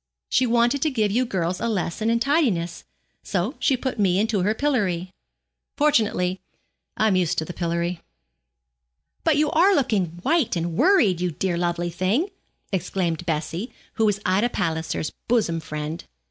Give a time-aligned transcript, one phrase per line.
[0.29, 2.85] She wanted to give you girls a lesson in tidiness,
[3.21, 5.11] so she put me into her pillory.
[5.77, 6.41] Fortunately
[6.97, 8.01] I'm used to the pillory.'
[9.23, 12.31] 'But you are looking white and worried, you dear lovely thing,'
[12.73, 16.03] exclaimed Bessie, who was Ida Palliser's bosom friend.